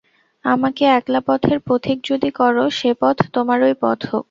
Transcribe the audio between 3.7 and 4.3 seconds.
পথ হোক!